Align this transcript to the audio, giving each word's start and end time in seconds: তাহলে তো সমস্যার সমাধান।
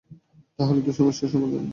তাহলে 0.59 0.79
তো 0.81 0.91
সমস্যার 0.93 1.29
সমাধান। 1.29 1.65